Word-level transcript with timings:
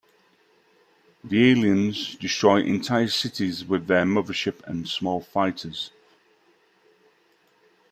The 1.23 1.51
aliens 1.51 2.15
destroy 2.15 2.61
entire 2.61 3.07
cities 3.07 3.63
with 3.63 3.85
their 3.85 4.03
mothership 4.03 4.63
and 4.63 4.89
smaller 4.89 5.23
fighters. 5.23 5.91